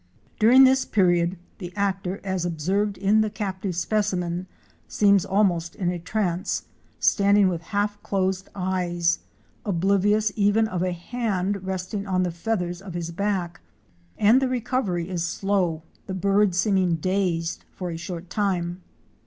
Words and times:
During 0.39 0.63
this 0.63 0.83
period 0.83 1.37
the 1.59 1.71
actor, 1.75 2.19
as 2.23 2.43
observed 2.43 2.97
in 2.97 3.21
the 3.21 3.29
captive 3.29 3.75
specimen, 3.75 4.47
seems 4.87 5.25
almost 5.25 5.75
in 5.75 5.91
a 5.91 5.99
trance, 5.99 6.63
standing 6.99 7.47
with 7.49 7.61
half 7.69 8.01
closed 8.01 8.49
eyes, 8.55 9.19
oblivious 9.63 10.31
even 10.35 10.67
of 10.67 10.81
a 10.81 10.91
hand 10.91 11.63
resting 11.67 12.07
on 12.07 12.23
the 12.23 12.31
feathers 12.31 12.81
of 12.81 12.95
his 12.95 13.11
back, 13.11 13.61
and 14.17 14.41
the 14.41 14.49
recovery 14.49 15.07
is 15.07 15.23
slow, 15.23 15.83
the 16.07 16.15
bird 16.15 16.55
seeming 16.55 16.95
dazed 16.95 17.63
for 17.71 17.91
a 17.91 17.95
short 17.97 18.31
time. 18.31 18.81